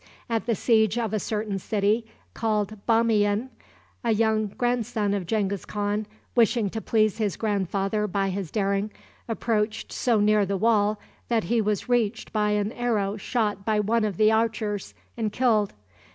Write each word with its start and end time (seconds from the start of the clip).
At 0.31 0.47
the 0.47 0.55
siege 0.55 0.97
of 0.97 1.13
a 1.13 1.19
certain 1.19 1.59
city, 1.59 2.07
called 2.33 2.75
Bamiyan, 2.87 3.49
a 4.03 4.09
young 4.11 4.47
grandson 4.47 5.13
of 5.13 5.27
Genghis 5.27 5.63
Khan, 5.63 6.07
wishing 6.33 6.71
to 6.71 6.81
please 6.81 7.19
his 7.19 7.35
grandfather 7.35 8.07
by 8.07 8.29
his 8.29 8.49
daring, 8.49 8.89
approached 9.27 9.91
so 9.91 10.19
near 10.19 10.43
the 10.43 10.57
wall 10.57 10.99
that 11.27 11.43
he 11.43 11.61
was 11.61 11.87
reached 11.87 12.33
by 12.33 12.49
an 12.53 12.71
arrow 12.71 13.15
shot 13.15 13.63
by 13.63 13.79
one 13.79 14.03
of 14.03 14.17
the 14.17 14.31
archers, 14.31 14.95
and 15.15 15.31
killed. 15.31 15.71